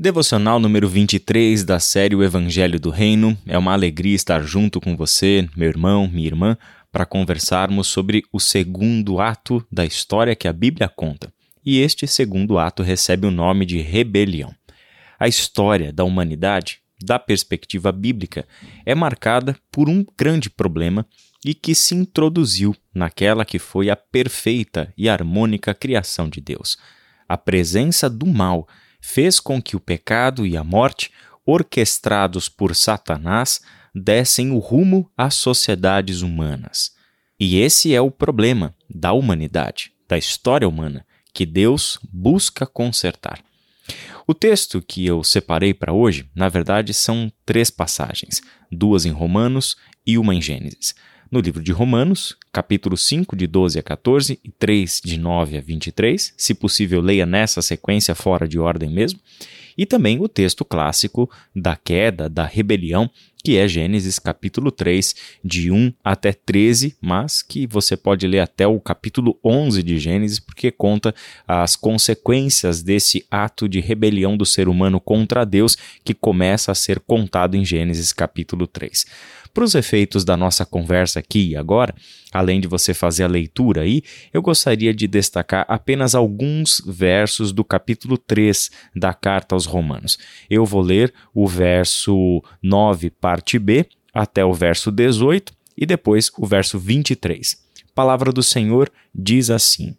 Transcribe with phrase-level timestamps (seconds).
[0.00, 3.36] Devocional número 23 da série O Evangelho do Reino.
[3.44, 6.56] É uma alegria estar junto com você, meu irmão, minha irmã,
[6.92, 11.32] para conversarmos sobre o segundo ato da história que a Bíblia conta.
[11.66, 14.54] E este segundo ato recebe o nome de rebelião.
[15.18, 18.46] A história da humanidade, da perspectiva bíblica,
[18.86, 21.04] é marcada por um grande problema
[21.44, 26.78] e que se introduziu naquela que foi a perfeita e harmônica criação de Deus.
[27.28, 28.68] A presença do mal
[29.00, 31.10] fez com que o pecado e a morte,
[31.44, 33.60] orquestrados por Satanás,
[33.94, 36.92] dessem o rumo às sociedades humanas.
[37.38, 43.42] E esse é o problema da humanidade, da história humana, que Deus busca consertar.
[44.26, 49.76] O texto que eu separei para hoje, na verdade, são três passagens, duas em Romanos
[50.06, 50.94] e uma em Gênesis.
[51.30, 55.60] No livro de Romanos, capítulo 5, de 12 a 14 e 3, de 9 a
[55.60, 56.32] 23.
[56.34, 59.20] Se possível, leia nessa sequência fora de ordem mesmo.
[59.76, 63.10] E também o texto clássico da queda, da rebelião,
[63.44, 68.66] que é Gênesis capítulo 3, de 1 até 13, mas que você pode ler até
[68.66, 71.14] o capítulo 11 de Gênesis, porque conta
[71.46, 76.98] as consequências desse ato de rebelião do ser humano contra Deus que começa a ser
[77.00, 79.06] contado em Gênesis capítulo 3.
[79.52, 81.94] Para os efeitos da nossa conversa aqui e agora,
[82.32, 87.64] além de você fazer a leitura aí, eu gostaria de destacar apenas alguns versos do
[87.64, 90.18] capítulo 3 da carta aos Romanos.
[90.48, 96.46] Eu vou ler o verso 9, parte B, até o verso 18 e depois o
[96.46, 97.56] verso 23.
[97.90, 99.96] A palavra do Senhor diz assim: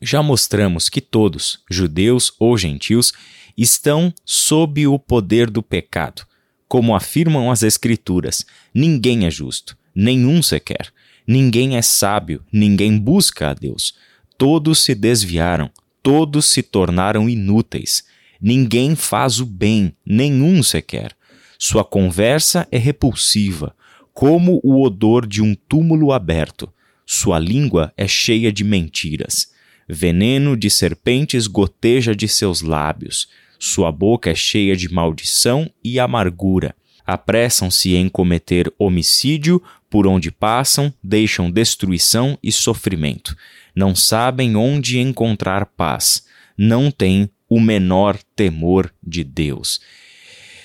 [0.00, 3.12] Já mostramos que todos, judeus ou gentios,
[3.56, 6.26] estão sob o poder do pecado
[6.68, 10.92] como afirmam as Escrituras, ninguém é justo, nenhum sequer.
[11.26, 13.94] Ninguém é sábio, ninguém busca a Deus.
[14.38, 15.70] Todos se desviaram,
[16.02, 18.04] todos se tornaram inúteis.
[18.40, 21.16] Ninguém faz o bem, nenhum sequer.
[21.58, 23.74] Sua conversa é repulsiva,
[24.12, 26.72] como o odor de um túmulo aberto.
[27.04, 29.48] Sua língua é cheia de mentiras.
[29.88, 33.28] Veneno de serpentes goteja de seus lábios.
[33.58, 36.74] Sua boca é cheia de maldição e amargura.
[37.06, 43.36] Apressam-se em cometer homicídio, por onde passam, deixam destruição e sofrimento.
[43.74, 46.26] Não sabem onde encontrar paz.
[46.58, 49.80] Não têm o menor temor de Deus.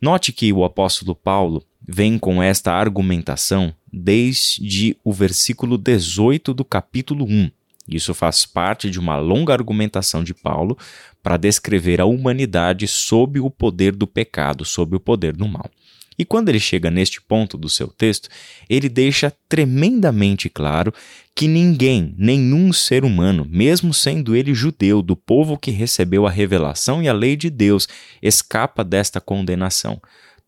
[0.00, 7.24] Note que o apóstolo Paulo vem com esta argumentação desde o versículo 18 do capítulo
[7.26, 7.50] 1.
[7.88, 10.76] Isso faz parte de uma longa argumentação de Paulo
[11.22, 15.70] para descrever a humanidade sob o poder do pecado, sob o poder do mal.
[16.18, 18.28] E quando ele chega neste ponto do seu texto,
[18.70, 20.94] ele deixa tremendamente claro
[21.34, 27.02] que ninguém, nenhum ser humano, mesmo sendo ele judeu, do povo que recebeu a revelação
[27.02, 27.88] e a lei de Deus,
[28.22, 30.00] escapa desta condenação.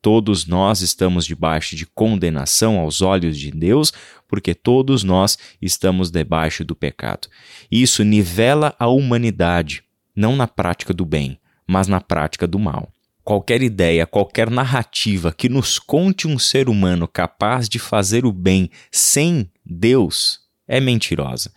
[0.07, 3.93] Todos nós estamos debaixo de condenação aos olhos de Deus,
[4.29, 7.27] porque todos nós estamos debaixo do pecado.
[7.69, 9.83] Isso nivela a humanidade,
[10.15, 12.89] não na prática do bem, mas na prática do mal.
[13.25, 18.71] Qualquer ideia, qualquer narrativa que nos conte um ser humano capaz de fazer o bem
[18.93, 20.39] sem Deus
[20.69, 21.51] é mentirosa.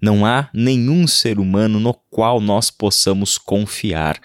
[0.00, 4.20] Não há nenhum ser humano no qual nós possamos confiar,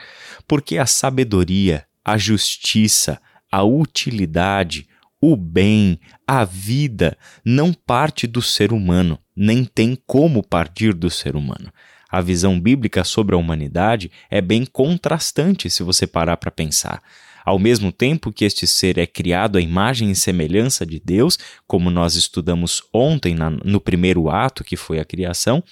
[0.48, 3.20] porque a sabedoria, a justiça,
[3.52, 4.88] a utilidade,
[5.22, 11.36] o bem, a vida não parte do ser humano, nem tem como partir do ser
[11.36, 11.72] humano.
[12.10, 17.02] A visão bíblica sobre a humanidade é bem contrastante se você parar para pensar.
[17.46, 21.38] Ao mesmo tempo que este ser é criado à imagem e semelhança de Deus,
[21.68, 25.64] como nós estudamos ontem na, no primeiro ato, que foi a criação,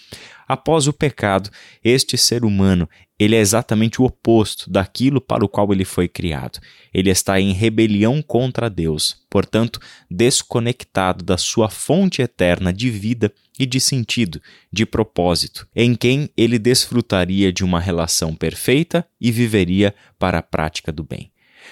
[0.48, 1.50] após o pecado,
[1.84, 6.60] este ser humano ele é exatamente o oposto daquilo para o qual ele foi criado.
[6.94, 9.80] Ele está em rebelião contra Deus, portanto,
[10.10, 14.42] desconectado da sua fonte eterna de vida e de sentido,
[14.72, 20.90] de propósito, em quem ele desfrutaria de uma relação perfeita e viveria para a prática
[20.90, 21.30] do bem.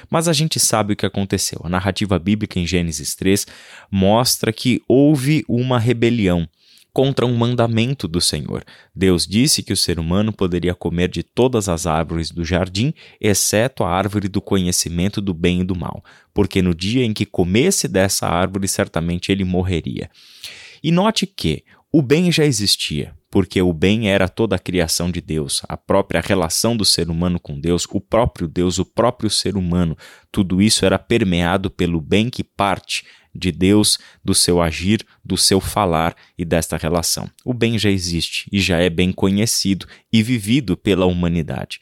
[0.09, 1.61] Mas a gente sabe o que aconteceu.
[1.63, 3.47] A narrativa bíblica em Gênesis 3
[3.91, 6.47] mostra que houve uma rebelião
[6.97, 8.65] contra um mandamento do Senhor.
[8.95, 12.91] Deus disse que o ser humano poderia comer de todas as árvores do jardim,
[13.21, 16.03] exceto a árvore do conhecimento do bem e do mal,
[16.33, 20.09] porque no dia em que comesse dessa árvore, certamente ele morreria.
[20.83, 21.63] E note que
[21.97, 26.21] o bem já existia, porque o bem era toda a criação de Deus, a própria
[26.21, 29.97] relação do ser humano com Deus, o próprio Deus, o próprio ser humano.
[30.31, 33.03] Tudo isso era permeado pelo bem que parte
[33.33, 37.27] de Deus, do seu agir, do seu falar e desta relação.
[37.43, 41.79] O bem já existe e já é bem conhecido e vivido pela humanidade.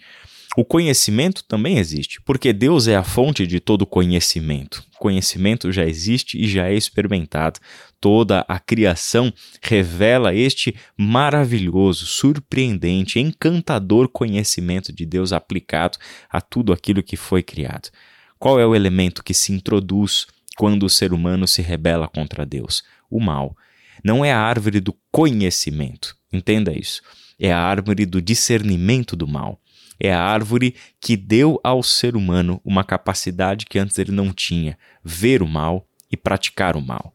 [0.58, 4.82] O conhecimento também existe, porque Deus é a fonte de todo conhecimento.
[4.98, 7.60] Conhecimento já existe e já é experimentado.
[8.06, 15.98] Toda a criação revela este maravilhoso, surpreendente, encantador conhecimento de Deus aplicado
[16.30, 17.90] a tudo aquilo que foi criado.
[18.38, 22.84] Qual é o elemento que se introduz quando o ser humano se rebela contra Deus?
[23.10, 23.58] O mal.
[24.04, 27.02] Não é a árvore do conhecimento, entenda isso.
[27.40, 29.60] É a árvore do discernimento do mal.
[30.00, 34.78] É a árvore que deu ao ser humano uma capacidade que antes ele não tinha:
[35.04, 37.12] ver o mal e praticar o mal.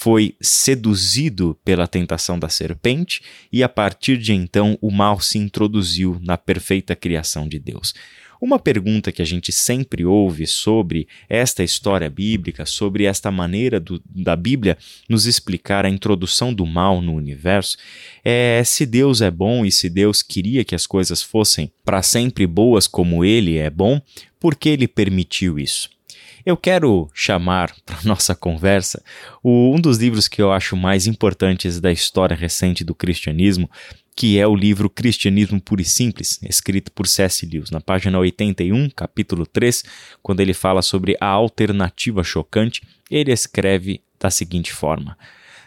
[0.00, 3.20] Foi seduzido pela tentação da serpente
[3.52, 7.92] e a partir de então o mal se introduziu na perfeita criação de Deus.
[8.40, 14.00] Uma pergunta que a gente sempre ouve sobre esta história bíblica, sobre esta maneira do,
[14.08, 14.78] da Bíblia
[15.08, 17.76] nos explicar a introdução do mal no universo,
[18.24, 22.46] é se Deus é bom e se Deus queria que as coisas fossem para sempre
[22.46, 24.00] boas como Ele é bom,
[24.38, 25.97] por que Ele permitiu isso?
[26.48, 29.04] Eu quero chamar para nossa conversa
[29.44, 33.70] um dos livros que eu acho mais importantes da história recente do cristianismo,
[34.16, 37.44] que é o livro Cristianismo Puro e Simples, escrito por C.S.
[37.44, 39.84] Lewis, na página 81, capítulo 3,
[40.22, 42.80] quando ele fala sobre a alternativa chocante,
[43.10, 45.18] ele escreve da seguinte forma: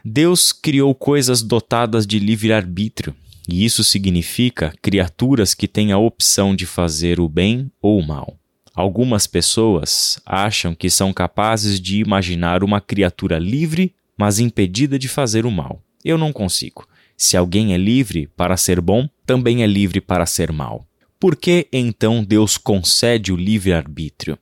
[0.04, 3.16] Deus criou coisas dotadas de livre-arbítrio,
[3.48, 8.41] e isso significa criaturas que têm a opção de fazer o bem ou o mal.
[8.82, 15.46] Algumas pessoas acham que são capazes de imaginar uma criatura livre, mas impedida de fazer
[15.46, 15.84] o mal.
[16.04, 16.88] Eu não consigo.
[17.16, 20.84] Se alguém é livre para ser bom, também é livre para ser mal.
[21.20, 24.36] Por que então Deus concede o livre-arbítrio?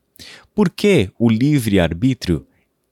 [0.55, 2.47] Porque o livre-arbítrio,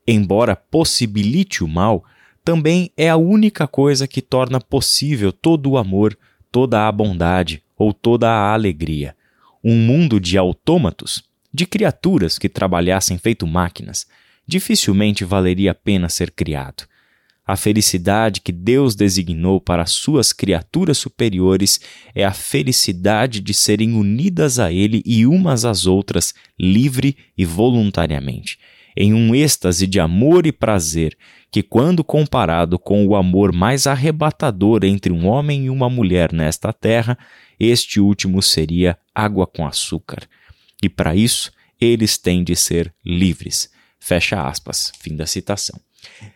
[0.05, 2.03] embora possibilite o mal,
[2.43, 6.17] também é a única coisa que torna possível todo o amor,
[6.51, 9.15] toda a bondade ou toda a alegria.
[9.63, 11.26] Um mundo de autômatos,
[11.57, 14.05] de criaturas que trabalhassem feito máquinas,
[14.47, 16.83] dificilmente valeria a pena ser criado.
[17.47, 21.81] A felicidade que Deus designou para suas criaturas superiores
[22.13, 28.59] é a felicidade de serem unidas a Ele e umas às outras, livre e voluntariamente,
[28.95, 31.17] em um êxtase de amor e prazer
[31.51, 36.71] que, quando comparado com o amor mais arrebatador entre um homem e uma mulher nesta
[36.71, 37.17] terra,
[37.59, 40.27] este último seria água com açúcar.
[40.81, 43.69] E para isso, eles têm de ser livres.
[43.99, 44.91] Fecha aspas.
[44.99, 45.79] Fim da citação.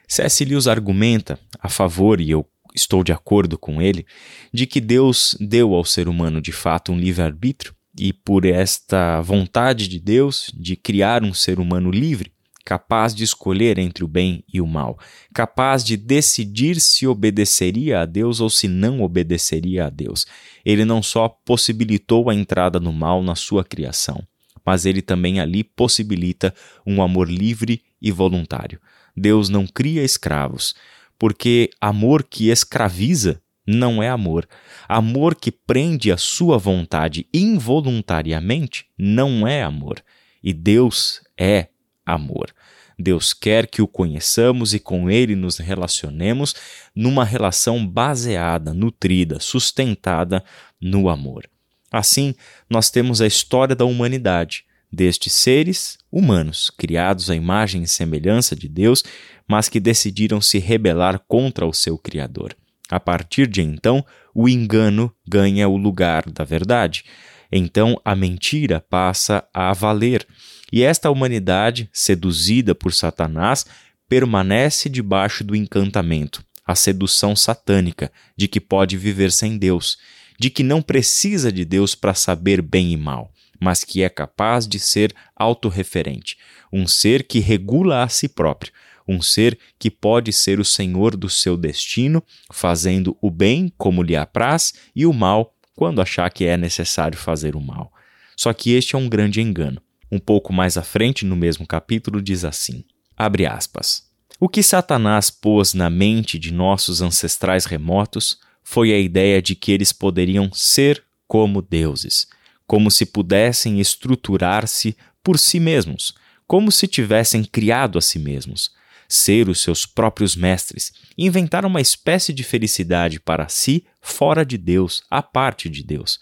[0.08, 0.44] C.S.
[0.44, 4.06] Lewis argumenta a favor, e eu estou de acordo com ele,
[4.54, 9.88] de que Deus deu ao ser humano de fato um livre-arbítrio e por esta vontade
[9.88, 12.32] de Deus de criar um ser humano livre,
[12.64, 14.98] capaz de escolher entre o bem e o mal,
[15.34, 20.26] capaz de decidir se obedeceria a Deus ou se não obedeceria a Deus.
[20.64, 24.24] Ele não só possibilitou a entrada no mal na sua criação,
[24.66, 26.54] mas ele também ali possibilita
[26.86, 28.80] um amor livre e voluntário.
[29.16, 30.76] Deus não cria escravos,
[31.18, 34.48] porque amor que escraviza não é amor.
[34.88, 40.04] Amor que prende a sua vontade involuntariamente não é amor.
[40.44, 41.68] E Deus é
[42.06, 42.54] amor.
[42.98, 46.56] Deus quer que o conheçamos e com ele nos relacionemos
[46.96, 50.44] numa relação baseada, nutrida, sustentada
[50.80, 51.50] no amor.
[51.92, 52.34] Assim,
[52.70, 58.68] nós temos a história da humanidade, destes seres humanos, criados à imagem e semelhança de
[58.68, 59.04] Deus,
[59.48, 62.56] mas que decidiram se rebelar contra o seu Criador.
[62.90, 67.04] A partir de então, o engano ganha o lugar da verdade.
[67.52, 70.26] Então, a mentira passa a valer.
[70.72, 73.66] E esta humanidade, seduzida por Satanás,
[74.08, 79.98] permanece debaixo do encantamento, a sedução satânica de que pode viver sem Deus,
[80.42, 83.32] de que não precisa de Deus para saber bem e mal
[83.64, 86.36] mas que é capaz de ser autorreferente,
[86.74, 88.74] um ser que regula a si próprio,
[89.08, 94.16] um ser que pode ser o senhor do seu destino, fazendo o bem como lhe
[94.16, 97.94] apraz e o mal quando achar que é necessário fazer o mal.
[98.36, 99.80] Só que este é um grande engano.
[100.12, 102.84] Um pouco mais à frente, no mesmo capítulo, diz assim:
[103.16, 104.10] abre aspas.
[104.40, 109.72] O que Satanás pôs na mente de nossos ancestrais remotos foi a ideia de que
[109.72, 112.28] eles poderiam ser como deuses
[112.72, 116.14] como se pudessem estruturar-se por si mesmos,
[116.48, 118.72] como se tivessem criado a si mesmos,
[119.10, 125.04] ser os seus próprios mestres, inventar uma espécie de felicidade para si fora de Deus,
[125.12, 126.22] à parte de Deus.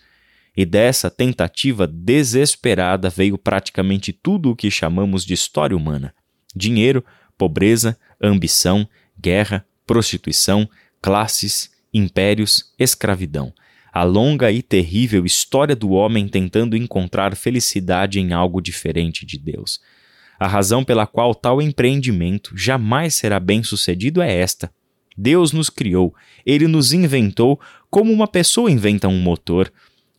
[0.58, 6.15] E dessa tentativa desesperada veio praticamente tudo o que chamamos de história humana:
[6.55, 7.05] dinheiro,
[7.38, 10.67] pobreza, ambição, guerra, prostituição,
[11.00, 13.53] classes, impérios, escravidão
[13.91, 19.79] a longa e terrível história do homem tentando encontrar felicidade em algo diferente de Deus.
[20.39, 24.72] A razão pela qual tal empreendimento jamais será bem-sucedido é esta:
[25.17, 26.13] Deus nos criou,
[26.46, 29.72] ele nos inventou como uma pessoa inventa um motor.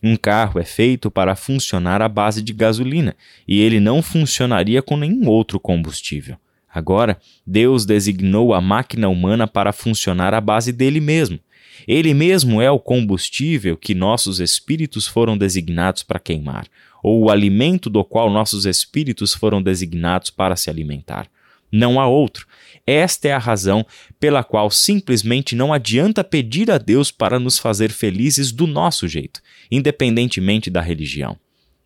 [0.03, 3.15] Um carro é feito para funcionar à base de gasolina
[3.47, 6.37] e ele não funcionaria com nenhum outro combustível.
[6.73, 11.39] Agora, Deus designou a máquina humana para funcionar à base dele mesmo.
[11.87, 16.67] Ele mesmo é o combustível que nossos espíritos foram designados para queimar,
[17.03, 21.27] ou o alimento do qual nossos espíritos foram designados para se alimentar.
[21.71, 22.45] Não há outro.
[22.85, 23.85] Esta é a razão
[24.19, 29.41] pela qual simplesmente não adianta pedir a Deus para nos fazer felizes do nosso jeito,
[29.71, 31.37] independentemente da religião.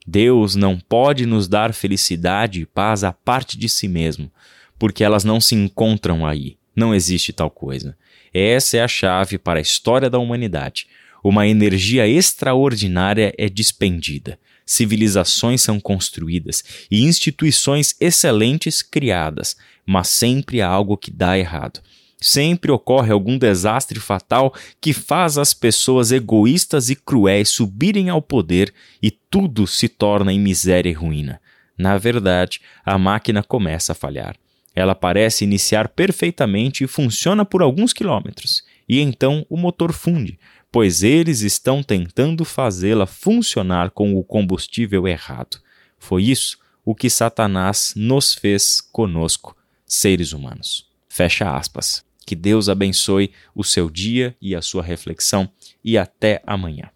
[0.07, 4.31] Deus não pode nos dar felicidade e paz à parte de si mesmo,
[4.77, 6.57] porque elas não se encontram aí.
[6.75, 7.97] Não existe tal coisa.
[8.37, 10.87] Essa é a chave para a história da humanidade.
[11.23, 16.61] Uma energia extraordinária é despendida, civilizações são construídas
[16.91, 21.79] e instituições excelentes criadas, mas sempre há algo que dá errado.
[22.19, 28.73] Sempre ocorre algum desastre fatal que faz as pessoas egoístas e cruéis subirem ao poder
[29.01, 31.39] e tudo se torna em miséria e ruína.
[31.77, 34.35] Na verdade, a máquina começa a falhar.
[34.75, 40.37] Ela parece iniciar perfeitamente e funciona por alguns quilômetros, e então o motor funde,
[40.71, 45.57] pois eles estão tentando fazê-la funcionar com o combustível errado.
[45.97, 49.55] Foi isso o que Satanás nos fez conosco,
[49.85, 50.87] seres humanos.
[51.07, 52.03] Fecha aspas.
[52.25, 55.49] Que Deus abençoe o seu dia e a sua reflexão,
[55.83, 56.89] e até amanhã.